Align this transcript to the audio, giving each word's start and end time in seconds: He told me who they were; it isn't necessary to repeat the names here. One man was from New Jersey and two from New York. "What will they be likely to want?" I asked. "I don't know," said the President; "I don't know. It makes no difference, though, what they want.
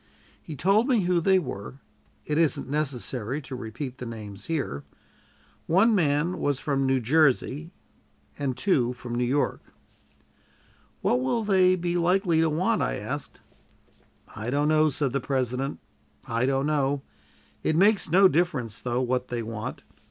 He 0.41 0.55
told 0.55 0.87
me 0.87 1.01
who 1.01 1.21
they 1.21 1.37
were; 1.37 1.75
it 2.25 2.39
isn't 2.39 2.67
necessary 2.67 3.39
to 3.43 3.55
repeat 3.55 3.99
the 3.99 4.05
names 4.07 4.45
here. 4.45 4.83
One 5.67 5.93
man 5.93 6.39
was 6.39 6.59
from 6.59 6.87
New 6.87 6.99
Jersey 6.99 7.69
and 8.39 8.57
two 8.57 8.93
from 8.93 9.13
New 9.13 9.23
York. 9.23 9.61
"What 11.01 11.21
will 11.21 11.43
they 11.43 11.75
be 11.75 11.97
likely 11.97 12.39
to 12.41 12.49
want?" 12.49 12.81
I 12.81 12.95
asked. 12.95 13.41
"I 14.35 14.49
don't 14.49 14.69
know," 14.69 14.89
said 14.89 15.13
the 15.13 15.19
President; 15.19 15.77
"I 16.27 16.47
don't 16.47 16.65
know. 16.65 17.03
It 17.61 17.75
makes 17.75 18.09
no 18.09 18.27
difference, 18.27 18.81
though, 18.81 19.01
what 19.03 19.27
they 19.27 19.43
want. 19.43 19.83